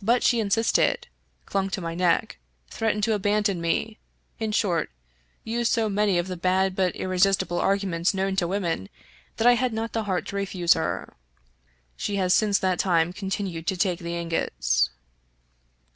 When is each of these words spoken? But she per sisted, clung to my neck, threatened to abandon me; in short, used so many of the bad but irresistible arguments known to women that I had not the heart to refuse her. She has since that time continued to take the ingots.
But 0.00 0.22
she 0.22 0.40
per 0.40 0.50
sisted, 0.50 0.96
clung 1.44 1.68
to 1.70 1.80
my 1.80 1.96
neck, 1.96 2.38
threatened 2.70 3.02
to 3.02 3.14
abandon 3.14 3.60
me; 3.60 3.98
in 4.38 4.52
short, 4.52 4.88
used 5.42 5.72
so 5.72 5.88
many 5.88 6.16
of 6.16 6.28
the 6.28 6.36
bad 6.36 6.76
but 6.76 6.94
irresistible 6.94 7.58
arguments 7.58 8.14
known 8.14 8.36
to 8.36 8.46
women 8.46 8.88
that 9.36 9.48
I 9.48 9.54
had 9.54 9.72
not 9.72 9.94
the 9.94 10.04
heart 10.04 10.26
to 10.26 10.36
refuse 10.36 10.74
her. 10.74 11.14
She 11.96 12.14
has 12.22 12.32
since 12.32 12.60
that 12.60 12.78
time 12.78 13.12
continued 13.12 13.66
to 13.66 13.76
take 13.76 13.98
the 13.98 14.16
ingots. 14.16 14.90